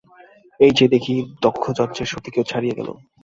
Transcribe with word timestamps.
এ 0.59 0.77
যে 0.77 0.85
দেখি 0.93 1.13
দক্ষযজ্ঞের 1.43 2.07
সতীকেও 2.11 2.49
ছাড়িয়ে 2.51 2.77
গেল। 2.77 2.89